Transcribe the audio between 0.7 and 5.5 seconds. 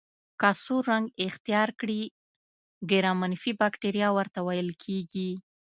رنګ اختیار کړي ګرام منفي بکټریا ورته ویل کیږي.